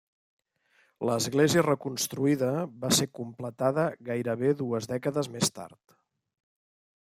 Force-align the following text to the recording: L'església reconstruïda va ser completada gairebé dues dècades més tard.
L'església 1.09 1.63
reconstruïda 1.67 2.49
va 2.85 2.91
ser 3.01 3.09
completada 3.19 3.87
gairebé 4.11 4.57
dues 4.65 4.91
dècades 4.97 5.33
més 5.37 5.57
tard. 5.61 5.99